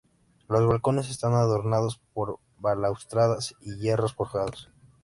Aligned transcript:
Los 0.47 0.65
balcones 0.65 1.11
están 1.11 1.33
adornados 1.33 2.01
por 2.15 2.39
balaustradas 2.57 3.53
y 3.61 3.75
hierros 3.77 4.15
forjados. 4.15 4.67